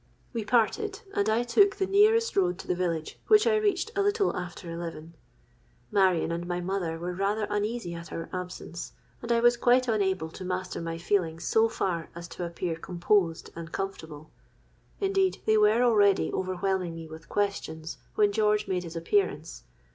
[0.33, 4.01] We parted, and I took the nearest road to the village, which I reached a
[4.01, 5.13] little after eleven.
[5.91, 10.31] Marion and my mother were rather uneasy at our absence; and I was quite unable
[10.31, 14.31] to master my feelings so far as to appear composed and comfortable.
[14.99, 19.65] Indeed, they were already overwhelming me with questions, when George made his appearance.